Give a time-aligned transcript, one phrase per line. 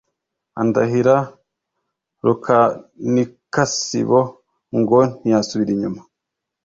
[0.61, 1.15] Andahira
[2.25, 4.19] Rukanikasibo,
[4.79, 6.01] ngo ntiyasubira inyuma,